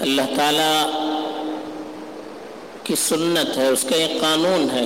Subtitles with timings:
[0.00, 0.90] اللہ تعالیٰ
[2.84, 4.84] کی سنت ہے، اس کا ایک قانون ہے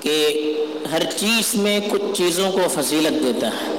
[0.00, 0.42] کہ
[0.92, 3.78] ہر چیز میں کچھ چیزوں کو فضیلت دیتا ہے۔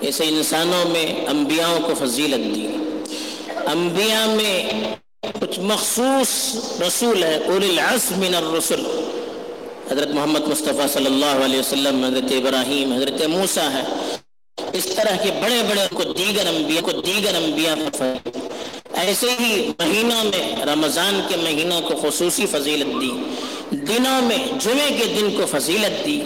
[0.00, 2.66] ایسے انسانوں میں انبیاءوں کو فضیلت دی۔
[3.66, 4.70] انبیاء میں
[5.40, 6.56] کچھ مخصوص
[6.86, 8.82] رسول ہے اول العزم من الرسل۔
[9.90, 13.82] حضرت محمد مصطفیٰ صلی اللہ علیہ وسلم، حضرت ابراہیم، حضرت موسیٰ ہے۔
[14.72, 17.74] اس طرح کے بڑے بڑے کو دیگر انبیاء، کو دیگر انبیاء
[18.94, 23.10] ایسے ہی مہینوں میں، رمضان کے مہینوں کو خصوصی فضیلت دی،
[23.70, 26.22] دنوں میں، جمعے کے دن کو فضیلت دی۔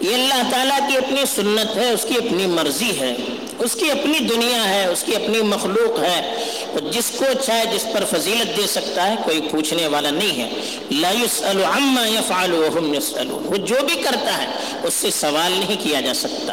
[0.00, 3.14] یہ اللہ تعالیٰ کی اپنی سنت ہے، اس کی اپنی مرضی ہے،
[3.58, 6.44] اس کی اپنی دنیا ہے، اس کی اپنی مخلوق ہے۔
[6.92, 10.50] جس کو چاہے جس پر فضیلت دے سکتا ہے، کوئی پوچھنے والا نہیں ہے۔
[10.90, 14.46] لا يسأل عما يفعل وهم يسألون وہ جو بھی کرتا ہے،
[14.82, 16.52] اس سے سوال نہیں کیا جا سکتا،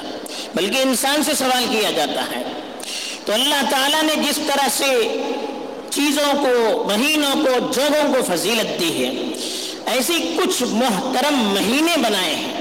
[0.55, 2.43] بلکہ انسان سے سوال کیا جاتا ہے۔
[3.29, 5.21] تو اللہ تعالیٰ نے جس طرح سے
[5.89, 9.12] چیزوں کو، مہینوں کو، جگہوں کو فضیلت دی ہے
[9.85, 12.54] ایسی کچھ محترم مہینے بنائے ہیں۔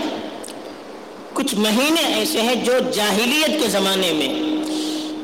[1.32, 4.28] کچھ مہینے ایسے ہیں جو جاہلیت کے زمانے میں،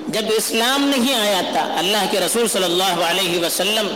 [0.08, 3.86] جب اسلام نہیں آیا تھا، اللہ کے رسول صلی اللہ علیہ وسلم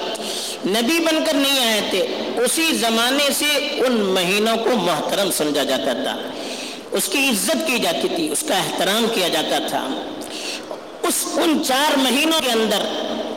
[0.67, 2.01] نبی بن کر نہیں آئے تھے،
[2.45, 6.17] اسی زمانے سے ان مہینوں کو محترم سمجھا جاتا تھا۔
[6.91, 9.89] اس کی عزت کی جاتی تھی، اس کا احترام کیا جاتا تھا۔
[11.09, 12.79] اس ان چار مہینوں کے اندر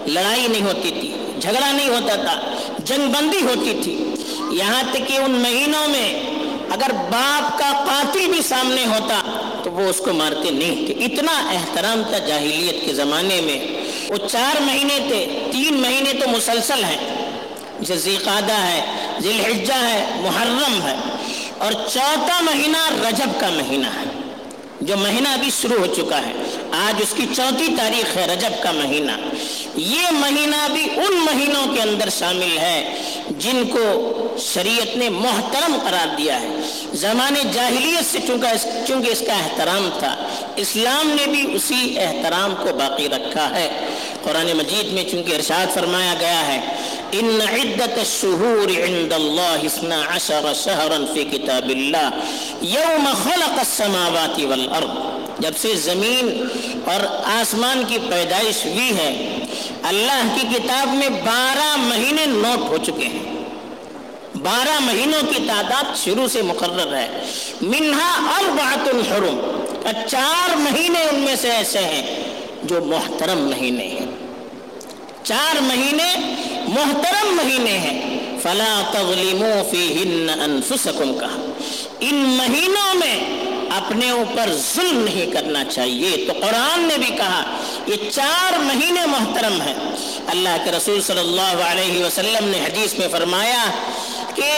[0.08, 2.42] لڑائی نہیں ہوتی تھی، جھگڑا نہیں ہوتا تھا،
[2.86, 4.12] جنگ بندی ہوتی تھی۔
[4.52, 6.24] یہاں تک کہ ان مہینوں میں
[6.70, 11.32] اگر باپ کا قاتل بھی سامنے ہوتا تو وہ اس کو مارتے نہیں تھے۔ اتنا
[11.32, 13.68] احترام تھا جاہلیت کے زمانے میں۔
[14.10, 17.32] وہ چار مہینے تھے، تین مہینے تو مسلسل ہیں۔
[17.80, 18.86] جیسے ذیقادہ ہے
[19.20, 20.96] ذی الحجہ ہے، محرم ہے۔
[21.58, 24.22] اور چوتھا مہینہ رجب کا مہینہ ہے،
[24.82, 26.41] جو مہینہ ابھی شروع ہو چکا ہے۔
[26.72, 29.12] آج اس کی چوتھی تاریخ ہے، رجب کا مہینہ۔
[29.76, 33.02] یہ مہینہ بھی ان مہینوں کے اندر شامل ہے
[33.40, 36.50] جن کو شریعت نے محترم قرار دیا ہے۔
[36.94, 40.16] زمان جاہلیت سے چونکہ چونکہ اس کا احترام تھا،
[40.56, 43.68] اسلام نے بھی اسی احترام کو باقی رکھا ہے۔
[44.24, 46.60] قرآن مجید میں چونکہ ارشاد فرمایا گیا ہے،
[47.12, 52.10] ان عدت الشہور عند اللہ اسنا عشر شہرا فی کتاب اللہ،
[52.62, 55.11] یوم خلق السماوات والارض
[55.42, 56.48] جب سے زمین
[56.86, 59.38] اور آسمان کی پیدائش ہوئی ہے،
[59.84, 63.44] اللہ کی کتاب میں بارہ مہینے نوٹ ہو چکے ہیں۔
[64.36, 67.32] بارہ مہینوں کی تعداد شروع سے مقرر ہے۔
[67.62, 69.62] منہا اربعت الحرم
[70.08, 72.24] چار مہینے ان میں سے ایسے ہیں
[72.64, 74.06] جو محترم مہینے ہیں۔
[75.24, 76.34] چار مہینے
[76.68, 81.52] محترم مہینے ہیں۔ فلا تظلموا فیہن انفسکم، کہا۔
[82.00, 87.44] ان مہینوں میں اپنے اوپر ظلم نہیں کرنا چاہیے۔ تو قرآن نے بھی کہا،
[87.88, 89.74] یہ چار مہینے محترم ہیں۔
[90.28, 93.64] اللہ کے رسول صلی اللہ علیہ وسلم نے حدیث میں فرمایا
[94.36, 94.52] کہ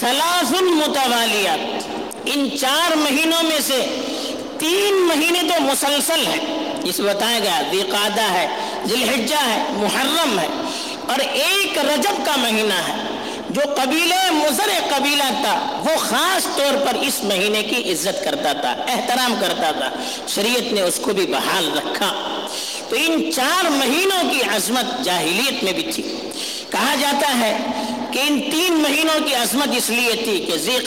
[0.00, 1.88] ثلاث متوالیات
[2.24, 3.80] ان چار مہینوں میں سے
[4.58, 6.44] تین مہینے تو مسلسل ہیں۔
[6.82, 8.46] جس بتایا گیا دیقادہ ہے
[8.86, 10.46] ذلحجہ ہے، محرم ہے،
[11.08, 13.05] اور ایک رجب کا مہینہ ہے۔
[13.56, 18.76] جو قبیلہ مزر قبیلہ تھا، وہ خاص طور پر اس مہینے کی عزت کرتا تھا،
[18.88, 19.90] احترام کرتا تھا۔
[20.28, 22.38] شریعت نے اس کو بھی بحال رکھا۔
[22.88, 26.02] تو ان چار مہینوں کی عظمت جاہلیت میں بھی تھی۔
[26.70, 27.56] کہا جاتا ہے
[28.12, 30.78] کہ ان تین مہینوں کی عظمت اس لیے تھی کہ ذی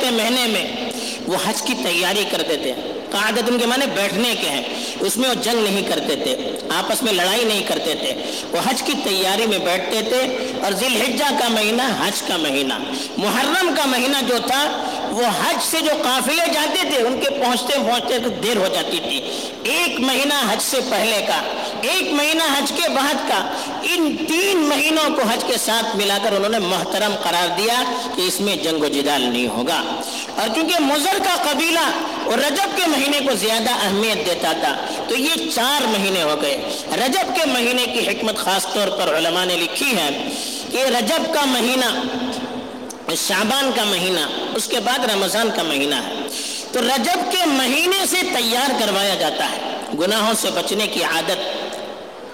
[0.00, 0.90] کے مہینے میں
[1.26, 2.72] وہ حج کی تیاری کرتے تھے
[3.10, 4.62] قعدت ان کے معنی بیٹھنے کے ہیں۔
[5.00, 6.36] اس میں وہ جنگ نہیں کرتے تھے،
[6.74, 8.14] آپس میں لڑائی نہیں کرتے تھے۔
[8.50, 10.20] وہ حج کی تیاری میں بیٹھتے تھے
[10.62, 12.74] اور ذی الحجہ کا مہینہ، حج کا مہینہ،
[13.16, 14.62] محرم کا مہینہ جو تھا
[15.10, 18.98] وہ حج سے جو قافلے جاتے تھے، ان کے پہنچتے پہنچتے تو دیر ہو جاتی
[19.02, 19.30] تھی۔
[19.62, 21.42] ایک مہینہ حج سے پہلے کا،
[21.82, 23.52] ایک مہینہ حج کے بعد کا،
[23.82, 27.82] ان تین مہینوں کو حج کے ساتھ ملا کر انہوں نے محترم قرار دیا
[28.16, 29.82] کہ اس میں جنگ و جدال نہیں ہوگا۔
[30.36, 31.86] اور کیونکہ مزر کا قبیلہ
[32.24, 34.76] اور رجب کے مہینے کو زیادہ اہمیت دیتا تھا،
[35.08, 36.56] تو یہ چار مہینے ہو گئے۔
[36.92, 40.28] رجب کے مہینے کی حکمت خاص طور پر علماء نے لکھی ہے
[40.70, 42.00] کہ رجب کا مہینہ،
[43.16, 46.14] شعبان کا مہینہ اس کے بعد رمضان کا مہینہ ہے۔
[46.72, 49.58] تو رجب کے مہینے سے تیار کروایا جاتا ہے۔
[49.98, 51.40] گناہوں سے بچنے کی عادت،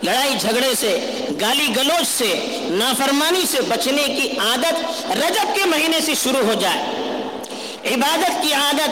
[0.05, 0.99] لڑائی جھگڑے سے،
[1.41, 4.75] گالی گلوچ سے، نافرمانی سے بچنے کی عادت
[5.11, 6.83] رجب کے مہینے سے شروع ہو جائے۔
[7.95, 8.91] عبادت کی عادت،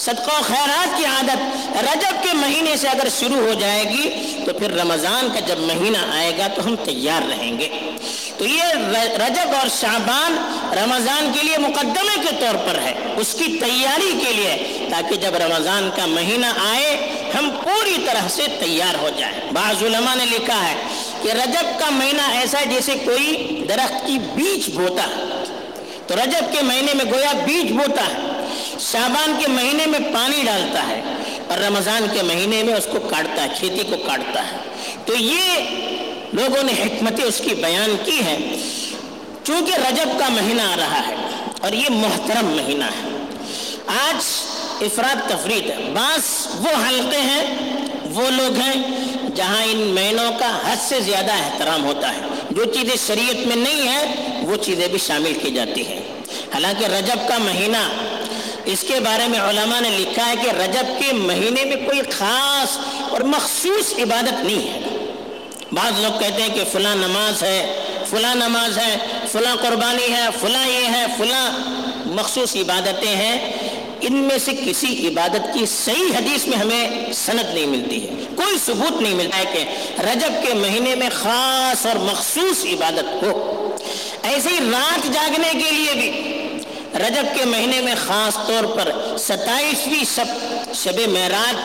[0.00, 1.38] صدقہ و خیرات کی عادت
[1.82, 4.10] رجب کے مہینے سے اگر شروع ہو جائے گی،
[4.46, 7.90] تو پھر رمضان کا جب مہینہ آئے گا تو ہم تیار رہیں گے۔
[8.38, 8.62] تو یہ
[9.26, 10.32] رجب اور شعبان
[10.72, 15.36] رمضان کے لیے مقدمے کے طور پر ہے۔ اس کی تیاری کے لیے، تاکہ جب
[15.36, 20.68] رمضان کا مہینہ آئے، ہم پوری طرح سے تیار ہو جائیں۔ بعض علماء نے لکھا
[20.68, 20.74] ہے
[21.22, 25.06] کہ رجب کا مہینہ ایسا ہے جیسے کوئی درخت کی بیج بوتا
[26.06, 28.46] تو رجب کے مہینے میں گویا بیج بوتا ہے۔
[28.78, 31.02] شابان کے مہینے میں پانی ڈالتا ہے
[31.48, 34.56] اور رمضان کے مہینے میں اس کو کاٹتا ہے، کھیتی کو کاٹتا ہے۔
[35.06, 35.44] تو یہ
[36.32, 38.38] لوگوں نے حکمتیں اس کی بیان کی ہے
[39.44, 41.14] چونکہ رجب کا مہینہ آ رہا ہے
[41.60, 43.16] اور یہ محترم مہینہ ہے۔
[43.86, 44.24] آج
[44.80, 47.56] افراد تفرید بعض وہ حلقے ہیں،
[48.14, 48.82] وہ لوگ ہیں
[49.34, 52.20] جہاں ان مہینوں کا حد سے زیادہ احترام ہوتا ہے۔
[52.50, 56.00] جو چیزیں شریعت میں نہیں ہیں، وہ چیزیں بھی شامل کی جاتی ہیں۔
[56.54, 57.88] حالانکہ رجب کا مہینہ،
[58.64, 62.78] اس کے بارے میں علماء نے لکھا ہے کہ رجب کے مہینے میں کوئی خاص
[63.10, 64.95] اور مخصوص عبادت نہیں ہے۔
[65.72, 68.96] بعض لوگ کہتے ہیں کہ فلاں نماز ہے، فلاں نماز ہے،
[69.32, 71.50] فلاں قربانی ہے، فلاں یہ ہے، فلاں
[72.06, 73.52] مخصوص عبادتیں ہیں۔
[74.00, 78.58] ان میں سے کسی عبادت کی صحیح حدیث میں ہمیں سند نہیں ملتی ہے۔ کوئی
[78.66, 79.64] ثبوت نہیں ملتا ہے کہ
[80.00, 83.76] رجب کے مہینے میں خاص اور مخصوص عبادت ہو۔
[84.22, 86.32] ایسے ہی رات جاگنے کے لیے بھی
[86.94, 90.26] رجب کے مہینے میں خاص طور پر ستائیسویں شب
[90.74, 91.56] شب معراج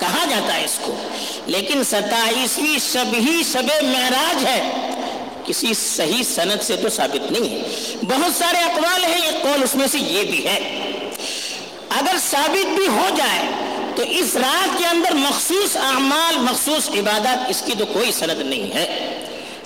[0.00, 1.07] کہا جاتا ہے اس کو۔
[1.48, 4.90] لیکن ستائیسویں شب ہی شب معراج ہے۔
[5.46, 7.68] کسی صحیح سند سے تو ثابت نہیں ہے۔
[8.02, 10.90] بہت سارے اقوال ہیں، ایک قول اس میں سے یہ بھی ہے۔
[11.88, 13.42] اگر ثابت بھی ہو جائے
[13.96, 18.74] تو اس رات کے اندر مخصوص اعمال، مخصوص عبادت اس کی تو کوئی سند نہیں
[18.74, 19.14] ہے۔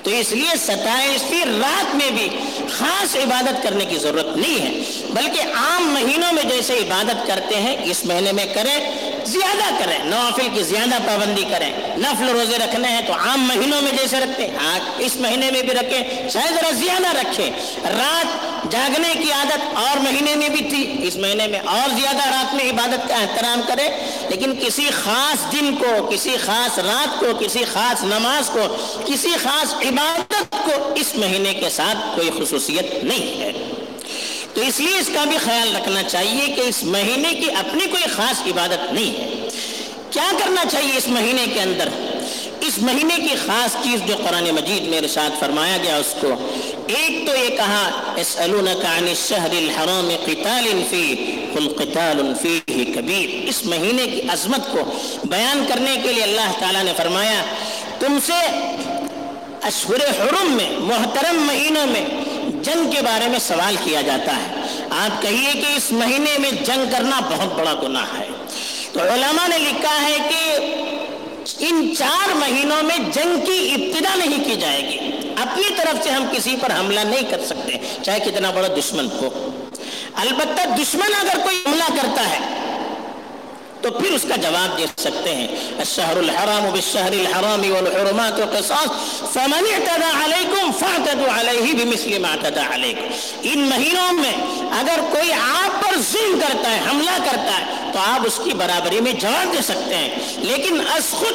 [0.03, 2.29] تو اس لیے ستائیسویں رات میں بھی
[2.79, 4.81] خاص عبادت کرنے کی ضرورت نہیں ہے،
[5.11, 8.79] بلکہ عام مہینوں میں جیسے عبادت کرتے ہیں، اس مہینے میں کریں،
[9.25, 13.93] زیادہ کریں، نوافل کی زیادہ پابندی کریں۔ نفل روزے رکھنے ہیں تو عام مہینوں میں
[13.93, 17.51] جیسے رکھتے ہیں۔ ہاں، اس مہینے میں بھی رکھیں شاید ذرا زیادہ رکھیں۔
[17.85, 22.55] رات جاگنے کی عادت اور مہینے میں بھی تھی، اس مہینے میں اور زیادہ رات
[22.55, 23.89] میں عبادت کا احترام کرے
[24.33, 28.77] لیکن کسی خاص دن کو، کسی خاص رات کو، کسی خاص نماز کو،
[29.07, 33.53] کسی خاص عبادت کو اس مہینے کے ساتھ کوئی خصوصیت نہیں ہے۔
[34.55, 38.03] تو اس لیے اس کا بھی خیال رکھنا چاہیے کہ اس مہینے کی اپنی کوئی
[38.03, 39.49] خاص عبادت نہیں ہے۔
[40.11, 41.89] کیا کرنا چاہیے اس مہینے کے اندر؟
[42.61, 46.29] اس مہینے کی خاص چیز جو قرآن مجید میں رشاد فرمایا گیا، اس کو
[46.95, 48.15] ایک تو یہ کہا
[48.85, 51.15] عن الشہر الحرام قتال فی،
[51.55, 53.49] قل قتال فیہ کبیر.
[53.49, 54.79] اس مہینے کی عظمت کو
[55.25, 57.43] بیان کرنے کے لیے اللہ تعالیٰ نے فرمایا،
[57.99, 58.47] تم سے
[59.63, 62.05] اشہر حرم میں، محترم مہینوں میں
[62.63, 66.93] جنگ کے بارے میں سوال کیا جاتا ہے۔ آپ کہیے کہ اس مہینے میں جنگ
[66.93, 68.29] کرنا بہت بڑا گناہ ہے۔
[68.93, 70.59] تو علماء نے لکھا ہے کہ
[71.59, 76.27] ان چار مہینوں میں جنگ کی ابتدا نہیں کی جائے گی۔ اپنی طرف سے ہم
[76.33, 79.29] کسی پر حملہ نہیں کر سکتے، چاہے کتنا بڑا دشمن ہو۔
[80.23, 82.39] البتہ دشمن اگر کوئی حملہ کرتا ہے،
[83.83, 85.47] تو پھر اس کا جواب دے سکتے ہیں۔
[85.79, 88.91] الشہر الحرام بالشہر الحرام والحرمات قصاص
[89.33, 93.07] فمن اعتدى علیکم فاعتدوا علیہ بمثل ما اعتدى علیکم
[93.53, 94.33] ان مہینوں میں
[94.81, 99.01] اگر کوئی آپ پر ظلم کرتا ہے، حملہ کرتا ہے تو آپ اس کی برابری
[99.01, 101.35] میں جواب دے سکتے ہیں۔ لیکن از خود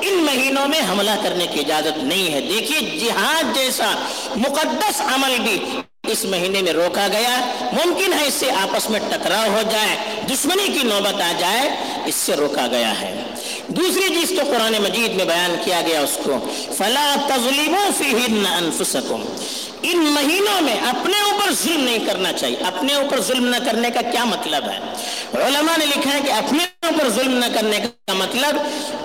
[0.00, 4.06] ان مہینوں میں حملہ کرنے کی اجازت نہیں ہے۔ دیکھیے جہاد جیسا
[4.36, 9.50] مقدس عمل بھی اس مہینے میں روکا گیا۔ ممکن ہے اس سے آپس میں ٹکراؤ
[9.50, 9.96] ہو جائے،
[10.30, 11.70] دشمنی کی نوبت آ جائے،
[12.04, 13.22] اس سے روکا گیا ہے۔
[13.68, 16.38] دوسری چیز تو قرآن مجید میں بیان کیا گیا اس کو۔
[16.76, 19.24] فلا تظلموا فیہن انفسکم
[19.92, 24.00] ان مہینوں میں اپنے اوپر ظلم نہیں کرنا چاہیے۔ اپنے اوپر ظلم نہ کرنے کا
[24.00, 24.78] کیا مطلب ہے؟
[25.46, 28.56] علماء نے لکھا ہے کہ اپنے اوپر ظلم نہ کرنے کا مطلب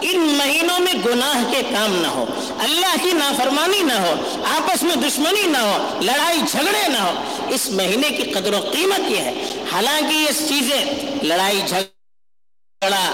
[0.01, 2.25] ان مہینوں میں گناہ کے کام نہ ہو،
[2.59, 4.13] اللہ کی نافرمانی نہ ہو،
[4.50, 7.13] آپس میں دشمنی نہ ہو، لڑائی جھگڑے نہ ہو۔
[7.50, 10.85] اس مہینے کی قدر و قیمت یہ ہے۔ حالانکہ یہ چیزیں
[11.23, 13.05] لڑائی جھگڑا،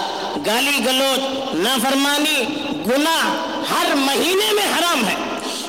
[0.46, 2.44] گالی گلوچ، نافرمانی،
[2.86, 3.24] گناہ
[3.70, 5.27] ہر مہینے میں حرام ہے۔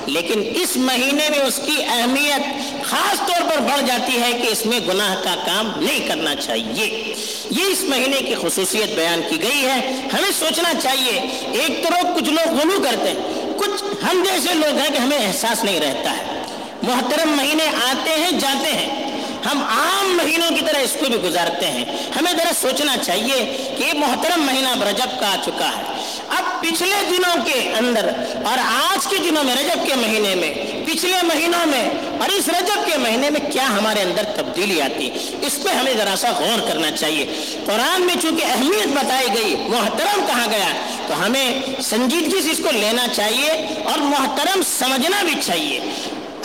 [0.09, 2.41] لیکن اس مہینے میں اس کی اہمیت
[2.83, 7.13] خاص طور پر بڑھ جاتی ہے کہ اس میں گناہ کا کام نہیں کرنا چاہیے۔
[7.49, 11.19] یہ اس مہینے کی خصوصیت بیان کی گئی ہے۔ ہمیں سوچنا چاہیے،
[11.51, 15.63] ایک طرف کچھ لوگ غلو کرتے ہیں، کچھ ہم جیسے لوگ ہیں کہ ہمیں احساس
[15.63, 16.41] نہیں رہتا ہے۔
[16.81, 19.19] محترم مہینے آتے ہیں، جاتے ہیں۔
[19.51, 21.85] ہم عام مہینوں کی طرح اس کو بھی گزارتے ہیں۔
[22.15, 25.98] ہمیں ذرا سوچنا چاہیے کہ یہ محترم مہینہ رجب کا آ چکا ہے۔
[26.29, 28.09] اب پچھلے دنوں کے اندر
[28.45, 30.53] اور آج کے دنوں میں رجب کے مہینے میں،
[30.85, 35.09] پچھلے مہینوں میں اور اس رجب کے مہینے میں کیا ہمارے اندر تبدیلی آتی؟
[35.41, 37.25] اس پہ ہمیں ذرا سا غور کرنا چاہیے۔
[37.65, 40.73] قرآن میں چونکہ اہمیت بتائی گئی، محترم کہا گیا،
[41.07, 43.51] تو ہمیں سنجیدگی سے اس کو لینا چاہیے
[43.83, 45.79] اور محترم سمجھنا بھی چاہیے۔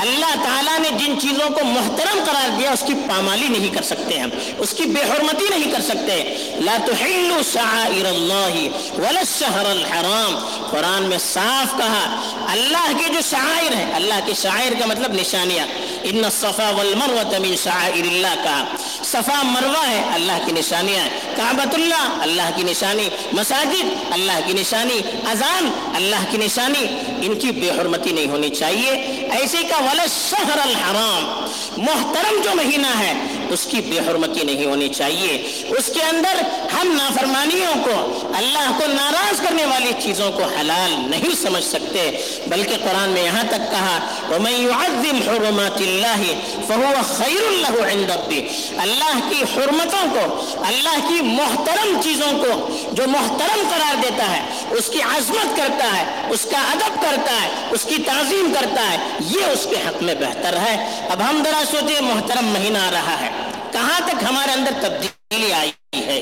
[0.05, 4.19] اللہ تعالیٰ نے جن چیزوں کو محترم قرار دیا، اس کی پامالی نہیں کر سکتے
[4.19, 8.69] ہم، اس کی بے حرمتی نہیں کر سکتے۔ لا تحلوا شعائر اللہ
[9.01, 10.39] ولا الشهر الحرام۔
[10.71, 15.67] قرآن میں صاف کہا، اللہ کے جو شعائر ہیں، اللہ کے شعائر کا مطلب نشانیاں۔
[16.05, 18.65] ان الصفا والمروہ من شعائر اللہ کا۔
[19.05, 24.53] صفا مروہ ہے، اللہ کی نشانیاں ہیں کعبۃ اللہ اللہ کی نشانی۔ مساجد، اللہ کی
[24.53, 26.87] نشانی۔ اذان، اللہ کی نشانی۔
[27.27, 28.91] ان کی بے حرمتی نہیں ہونی چاہیے۔
[29.33, 31.45] ایسے کا ولا شہر الحرام،
[31.77, 33.13] محترم جو مہینہ ہے
[33.49, 36.43] اس کی بے حرمتی نہیں ہونی چاہیے۔ اس کے اندر
[36.75, 42.77] ہم نافرمانیوں کو، اللہ کو ناراض کرنے والی چیزوں کو حلال نہیں سمجھ سکتے۔ بلکہ
[42.77, 43.99] قرآن میں یہاں تک کہا،
[44.31, 46.35] وَمَن يُعَذِّمْ حُرُمَاتِ اللَّهِ
[46.67, 53.03] فَهُوَ خَيْرٌ لَهُ عِنْدَ رَبِّهِ۔ اللہ کی حرمتوں کو، اللہ کی محترم چیزوں کو جو
[53.07, 57.83] محترم قرار دیتا ہے، اس کی عظمت کرتا ہے، اس کا ادب کرتا ہے، اس
[57.83, 62.01] کی تعظیم کرتا ہے، یہ اس کے حق میں بہتر ہے۔ اب ہم ذرا سوچے
[62.01, 63.44] محترم مہینہ آ رہا ہے۔
[63.75, 66.21] کہاں تک ہمارے اندر تبدیلی آئی ہے؟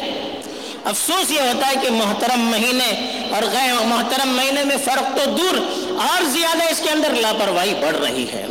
[0.84, 2.86] افسوس یہ ہوتا ہے کہ محترم مہینے
[3.30, 5.58] اور غیر محترم مہینے میں فرق تو دور
[6.06, 8.46] اور زیادہ اس کے اندر لاپرواہی بڑھ رہی ہے۔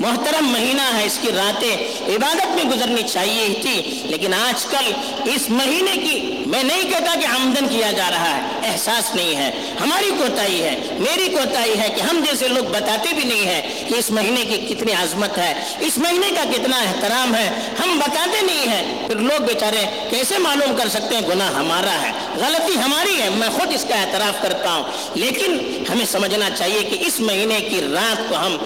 [0.00, 1.76] محترم مہینہ ہے، اس کی راتیں
[2.08, 4.92] عبادت میں گزرنی چاہیے تھی، لیکن آج کل
[5.24, 9.50] اس مہینے کی میں نہیں کہتا کہ آمدن کیا جا رہا ہے، احساس نہیں ہے۔
[9.80, 13.94] ہماری کوتاہی ہے، میری کوتاہی ہے کہ ہم جیسے لوگ بتاتے بھی نہیں ہیں کہ
[13.98, 17.50] اس مہینے کی کتنی عظمت ہے، اس مہینے کا کتنا احترام ہے۔
[17.82, 22.12] ہم بتاتے نہیں ہیں، پھر لوگ بیچارے کیسے معلوم کر سکتے ہیں گناہ ہمارا ہے؟
[22.36, 24.84] غلطی ہماری ہے، میں خود اس کا اعتراف کرتا ہوں۔
[25.14, 28.56] لیکن ہمیں سمجھنا چاہیے کہ اس مہینے کی رات کو ہم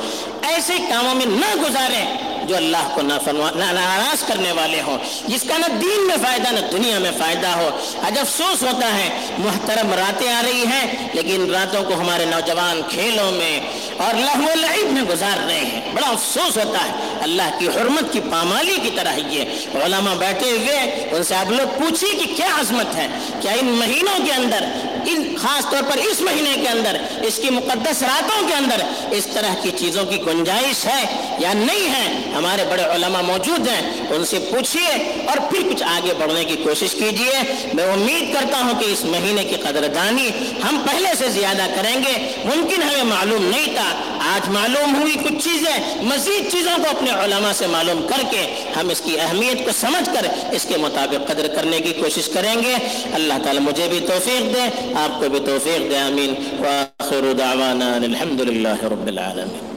[0.42, 5.66] ایسے کاموں میں نہ گزاریں۔ جو اللہ کو ناراض کرنے والے ہوں۔ جس کا نہ
[5.66, 10.42] دین میں فائدہ، نہ دنیا میں فائدہ ہو۔ آج افسوس ہوتا ہے، محترم راتیں آ
[10.42, 13.60] رہی ہیں، لیکن راتوں کو ہمارے نوجوان کھیلوں میں
[13.96, 18.20] اور لہو لعب میں گزار رہے ہیں۔ بڑا افسوس ہوتا ہے۔ اللہ کی حرمت کی
[18.20, 19.44] پامالی کی طرح یہ
[19.84, 23.06] علماء بیٹھے ہوئے، ان سے آپ لوگ پوچھیے کہ کیا عظمت ہے؟
[23.40, 24.64] کیا ان مہینوں کے اندر
[25.06, 29.26] ان خاص طور پر اس مہینے کے اندر، اس کی مقدس راتوں کے اندر اس
[29.26, 31.02] طرح کی چیزوں کی گنجائش ہے
[31.38, 34.86] یا نہیں ہے، ہمارے بڑے علماء موجود ہیں، ان سے پوچھئے
[35.26, 37.38] اور پھر کچھ آگے بڑھنے کی کوشش کیجیے۔
[37.74, 40.28] میں امید کرتا ہوں کہ اس مہینے کی قدردانی
[40.62, 45.44] ہم پہلے سے زیادہ کریں گے۔ ممکن ہمیں معلوم نہیں تھا آج معلوم ہوئی کچھ
[45.44, 49.70] چیزیں، مزید چیزوں کو اپنے علماء سے معلوم کر کے ہم اس کی اہمیت کو
[49.80, 52.74] سمجھ کر اس کے مطابق قدر کرنے کی کوشش کریں گے۔
[53.12, 58.40] اللہ تعالی مجھے بھی توفیق دے، آپ کو بھی توفیق دے، آمین۔ واخر دعوانا الحمد
[58.40, 59.69] للہ رب العالمین۔